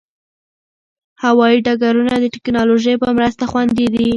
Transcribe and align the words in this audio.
هوايي 1.23 1.57
ډګرونه 1.65 2.13
د 2.19 2.25
ټکنالوژۍ 2.35 2.95
په 3.03 3.09
مرسته 3.17 3.43
خوندي 3.51 3.87
دي. 3.93 4.09